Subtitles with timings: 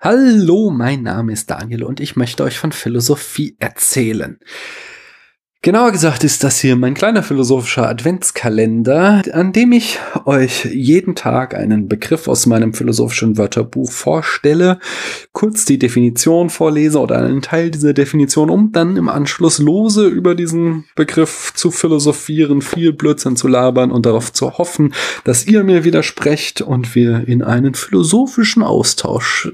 [0.00, 4.38] Hallo, mein Name ist Daniel und ich möchte euch von Philosophie erzählen.
[5.60, 11.56] Genauer gesagt ist das hier mein kleiner philosophischer Adventskalender, an dem ich euch jeden Tag
[11.56, 14.78] einen Begriff aus meinem philosophischen Wörterbuch vorstelle,
[15.32, 20.36] kurz die Definition vorlese oder einen Teil dieser Definition, um dann im Anschluss lose über
[20.36, 24.94] diesen Begriff zu philosophieren, viel Blödsinn zu labern und darauf zu hoffen,
[25.24, 29.50] dass ihr mir widersprecht und wir in einen philosophischen Austausch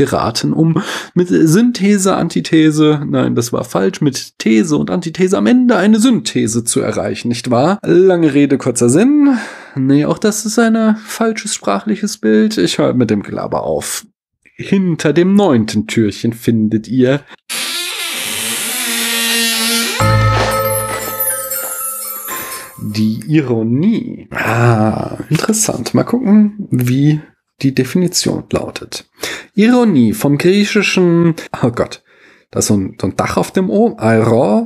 [0.00, 0.82] geraten, um
[1.12, 6.64] mit Synthese, Antithese, nein, das war falsch, mit These und Antithese am Ende eine Synthese
[6.64, 7.78] zu erreichen, nicht wahr?
[7.82, 9.36] Lange Rede, kurzer Sinn.
[9.76, 12.56] Nee, auch das ist ein falsches sprachliches Bild.
[12.56, 14.06] Ich höre mit dem Gelaber auf.
[14.56, 17.20] Hinter dem neunten Türchen findet ihr
[22.80, 24.28] die Ironie.
[24.32, 25.92] Ah, interessant.
[25.92, 27.20] Mal gucken, wie
[27.62, 29.08] die Definition lautet.
[29.54, 32.02] Ironie vom griechischen, oh Gott,
[32.50, 34.64] da ist so ein, so ein Dach auf dem O, Ironeia.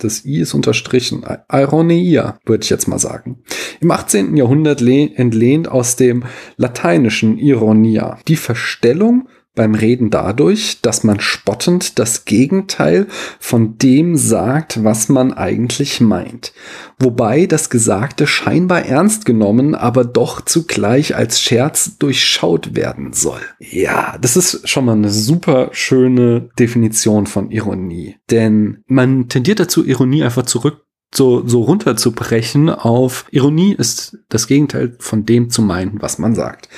[0.00, 1.24] Das I ist unterstrichen.
[1.50, 3.42] Ironeia, würde ich jetzt mal sagen.
[3.80, 4.36] Im 18.
[4.36, 6.24] Jahrhundert entlehnt aus dem
[6.56, 8.18] lateinischen Ironia.
[8.28, 13.08] Die Verstellung beim Reden dadurch, dass man spottend das Gegenteil
[13.40, 16.52] von dem sagt, was man eigentlich meint.
[17.00, 23.40] Wobei das Gesagte scheinbar ernst genommen, aber doch zugleich als Scherz durchschaut werden soll.
[23.58, 28.14] Ja, das ist schon mal eine super schöne Definition von Ironie.
[28.30, 30.84] Denn man tendiert dazu, Ironie einfach zurück
[31.14, 36.68] so, so runterzubrechen auf Ironie ist das Gegenteil von dem zu meinen, was man sagt.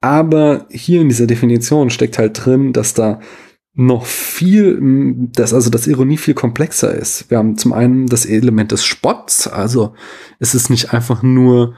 [0.00, 3.20] Aber hier in dieser Definition steckt halt drin, dass da
[3.74, 4.80] noch viel,
[5.32, 7.30] dass also das Ironie viel komplexer ist.
[7.30, 9.94] Wir haben zum einen das Element des Spotts, also
[10.40, 11.74] es ist nicht einfach nur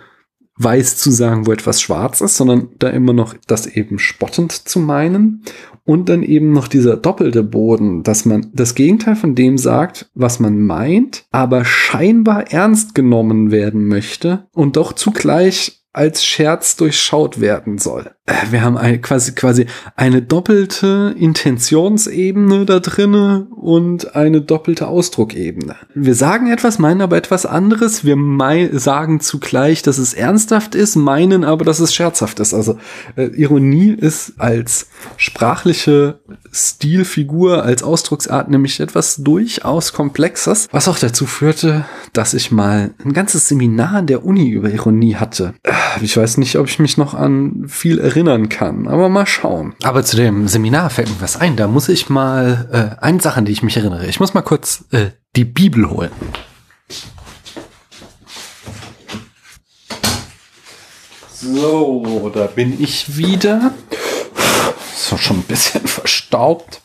[0.62, 4.78] weiß zu sagen, wo etwas schwarz ist, sondern da immer noch das eben spottend zu
[4.78, 5.42] meinen.
[5.84, 10.38] Und dann eben noch dieser doppelte Boden, dass man das Gegenteil von dem sagt, was
[10.38, 17.78] man meint, aber scheinbar ernst genommen werden möchte und doch zugleich als Scherz durchschaut werden
[17.78, 18.14] soll.
[18.30, 25.76] Äh, wir haben eine, quasi, quasi eine doppelte Intentionsebene da drinne und eine doppelte Ausdruckebene.
[25.94, 28.04] Wir sagen etwas, meinen aber etwas anderes.
[28.04, 28.16] Wir
[28.72, 32.54] sagen zugleich, dass es ernsthaft ist, meinen aber, dass es scherzhaft ist.
[32.54, 32.78] Also
[33.16, 36.20] äh, Ironie ist als sprachliche
[36.52, 43.12] Stilfigur, als Ausdrucksart nämlich etwas durchaus Komplexes, was auch dazu führte, dass ich mal ein
[43.12, 45.54] ganzes Seminar an der Uni über Ironie hatte.
[45.64, 49.74] Äh, ich weiß nicht, ob ich mich noch an viel erinnern kann, aber mal schauen.
[49.82, 51.56] Aber zu dem Seminar fällt mir was ein.
[51.56, 54.06] Da muss ich mal äh, eine Sache, an die ich mich erinnere.
[54.06, 56.10] Ich muss mal kurz äh, die Bibel holen.
[61.32, 63.72] So, da bin ich wieder.
[64.94, 66.82] So schon ein bisschen verstaubt.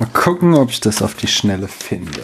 [0.00, 2.22] Mal gucken, ob ich das auf die Schnelle finde.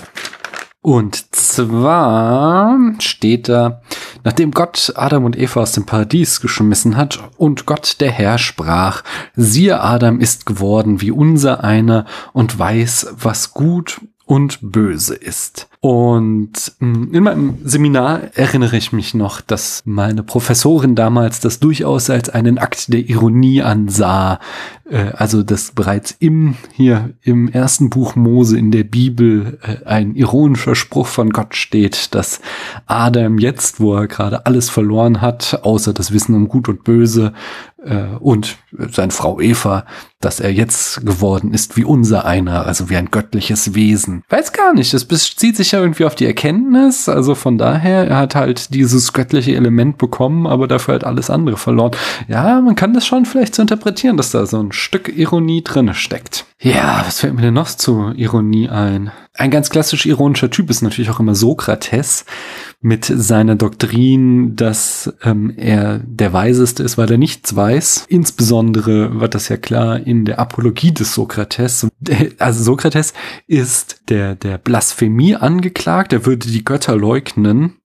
[0.84, 3.80] Und zwar steht da,
[4.22, 9.02] nachdem Gott Adam und Eva aus dem Paradies geschmissen hat und Gott der Herr sprach,
[9.34, 15.70] siehe Adam ist geworden wie unser einer und weiß, was gut und böse ist.
[15.84, 22.08] Und hm, in meinem Seminar erinnere ich mich noch, dass meine Professorin damals das durchaus
[22.08, 24.40] als einen Akt der Ironie ansah.
[24.88, 30.14] Äh, also, dass bereits im, hier im ersten Buch Mose in der Bibel äh, ein
[30.14, 32.40] ironischer Spruch von Gott steht, dass
[32.86, 37.34] Adam jetzt, wo er gerade alles verloren hat, außer das Wissen um Gut und Böse,
[37.84, 38.56] äh, und
[38.90, 39.84] seine Frau Eva,
[40.20, 44.24] dass er jetzt geworden ist wie unser einer, also wie ein göttliches Wesen.
[44.28, 48.16] Weiß gar nicht, es bezieht sich ja irgendwie auf die Erkenntnis, also von daher, er
[48.16, 51.92] hat halt dieses göttliche Element bekommen, aber dafür halt alles andere verloren.
[52.28, 55.94] Ja, man kann das schon vielleicht so interpretieren, dass da so ein Stück Ironie drinne
[55.94, 56.46] steckt.
[56.60, 59.10] Ja, was fällt mir denn noch zu Ironie ein?
[59.34, 62.24] Ein ganz klassisch ironischer Typ ist natürlich auch immer Sokrates
[62.80, 68.06] mit seiner Doktrin, dass ähm, er der Weiseste ist, weil er nichts weiß.
[68.08, 71.88] Insbesondere wird das ja klar in der Apologie des Sokrates.
[72.38, 73.14] Also Sokrates
[73.48, 77.78] ist der, der Blasphemie angeklagt, er würde die Götter leugnen.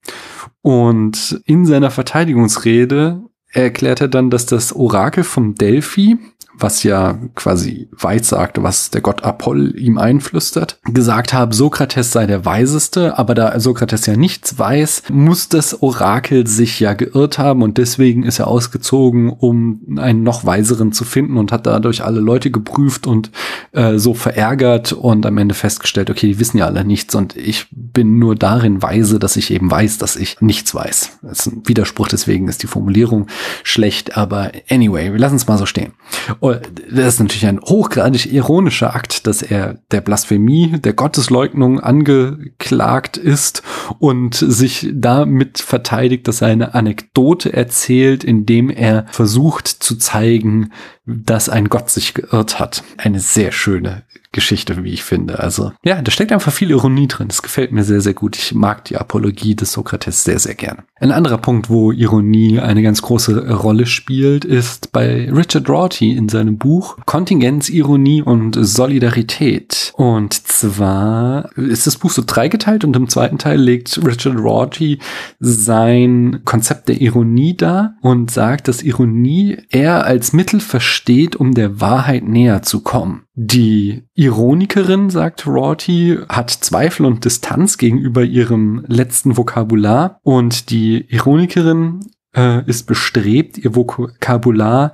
[0.62, 6.18] Und in seiner Verteidigungsrede erklärt er dann, dass das Orakel vom Delphi
[6.60, 12.46] was ja quasi weissagte, was der Gott Apoll ihm einflüstert, gesagt habe, Sokrates sei der
[12.46, 17.78] Weiseste, aber da Sokrates ja nichts weiß, muss das Orakel sich ja geirrt haben und
[17.78, 22.52] deswegen ist er ausgezogen, um einen noch weiseren zu finden und hat dadurch alle Leute
[22.52, 23.32] geprüft und
[23.72, 27.68] äh, so verärgert und am Ende festgestellt, okay, die wissen ja alle nichts und ich
[27.72, 31.20] bin nur darin weise, dass ich eben weiß, dass ich nichts weiß.
[31.22, 33.28] Das ist ein Widerspruch, deswegen ist die Formulierung
[33.64, 35.94] schlecht, aber anyway, wir lassen es mal so stehen.
[36.40, 43.18] Und das ist natürlich ein hochgradig ironischer Akt, dass er der Blasphemie, der Gottesleugnung angeklagt
[43.18, 43.64] ist
[44.00, 50.72] und sich damit verteidigt, dass er eine Anekdote erzählt, indem er versucht zu zeigen,
[51.10, 52.84] dass ein Gott sich geirrt hat.
[52.98, 55.40] Eine sehr schöne Geschichte, wie ich finde.
[55.40, 57.30] Also ja, da steckt einfach viel Ironie drin.
[57.30, 58.38] Das gefällt mir sehr, sehr gut.
[58.38, 60.84] Ich mag die Apologie des Sokrates sehr, sehr gerne.
[61.00, 66.30] Ein anderer Punkt, wo Ironie eine ganz große Rolle spielt, ist bei Richard Rorty in
[66.30, 69.94] seinem Buch Kontingenz, Ironie und Solidarität.
[69.96, 75.00] Und zwar ist das Buch so dreigeteilt und im zweiten Teil legt Richard Rorty
[75.40, 80.99] sein Konzept der Ironie dar und sagt, dass Ironie er als Mittel versteht,
[81.36, 83.24] um der Wahrheit näher zu kommen.
[83.36, 92.02] Die Ironikerin, sagt Rorty, hat Zweifel und Distanz gegenüber ihrem letzten Vokabular und die Ironikerin
[92.36, 94.94] äh, ist bestrebt, ihr Vokabular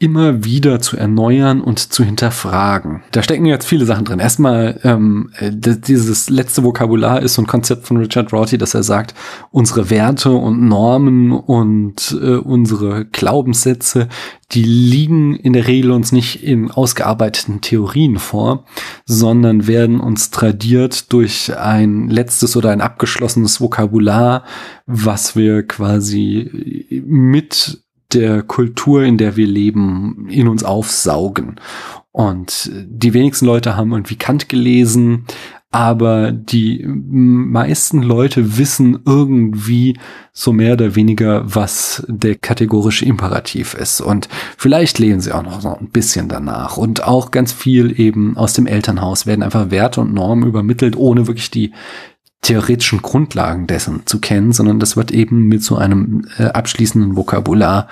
[0.00, 3.02] immer wieder zu erneuern und zu hinterfragen.
[3.12, 4.18] Da stecken jetzt viele Sachen drin.
[4.18, 9.14] Erstmal, ähm, dieses letzte Vokabular ist so ein Konzept von Richard Rorty, dass er sagt,
[9.50, 14.08] unsere Werte und Normen und äh, unsere Glaubenssätze,
[14.52, 18.64] die liegen in der Regel uns nicht in ausgearbeiteten Theorien vor,
[19.04, 24.44] sondern werden uns tradiert durch ein letztes oder ein abgeschlossenes Vokabular,
[24.86, 27.82] was wir quasi mit
[28.14, 31.56] der Kultur, in der wir leben, in uns aufsaugen.
[32.12, 35.26] Und die wenigsten Leute haben irgendwie Kant gelesen,
[35.72, 39.96] aber die meisten Leute wissen irgendwie
[40.32, 44.00] so mehr oder weniger, was der kategorische Imperativ ist.
[44.00, 46.76] Und vielleicht lesen sie auch noch so ein bisschen danach.
[46.76, 51.28] Und auch ganz viel eben aus dem Elternhaus werden einfach Werte und Normen übermittelt, ohne
[51.28, 51.72] wirklich die
[52.42, 57.88] theoretischen Grundlagen dessen zu kennen, sondern das wird eben mit so einem äh, abschließenden Vokabular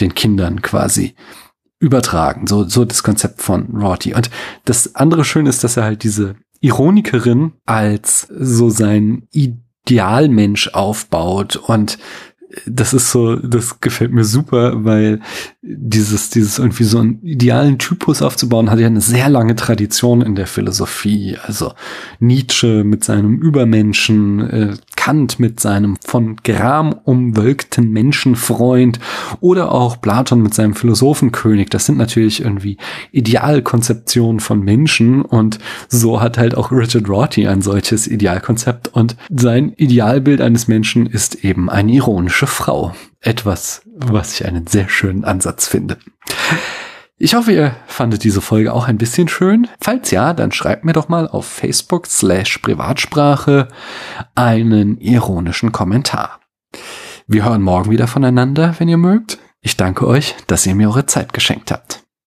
[0.00, 1.14] den Kindern quasi
[1.80, 2.46] übertragen.
[2.46, 4.14] So, so das Konzept von Rorty.
[4.14, 4.30] Und
[4.64, 11.98] das andere Schöne ist, dass er halt diese Ironikerin als so sein Idealmensch aufbaut und
[12.66, 15.20] das ist so, das gefällt mir super, weil
[15.62, 20.34] dieses, dieses irgendwie so einen idealen Typus aufzubauen, hat ja eine sehr lange Tradition in
[20.34, 21.36] der Philosophie.
[21.42, 21.72] Also
[22.18, 29.00] Nietzsche mit seinem Übermenschen, äh, Kant mit seinem von Gram umwölkten Menschenfreund
[29.40, 31.70] oder auch Platon mit seinem Philosophenkönig.
[31.70, 32.76] Das sind natürlich irgendwie
[33.10, 35.58] Idealkonzeptionen von Menschen und
[35.88, 41.46] so hat halt auch Richard Rorty ein solches Idealkonzept und sein Idealbild eines Menschen ist
[41.46, 42.94] eben eine ironische Frau.
[43.22, 45.96] Etwas, was ich einen sehr schönen Ansatz finde.
[47.22, 49.68] Ich hoffe, ihr fandet diese Folge auch ein bisschen schön.
[49.78, 53.68] Falls ja, dann schreibt mir doch mal auf Facebook slash Privatsprache
[54.34, 56.40] einen ironischen Kommentar.
[57.26, 59.38] Wir hören morgen wieder voneinander, wenn ihr mögt.
[59.60, 61.99] Ich danke euch, dass ihr mir eure Zeit geschenkt habt.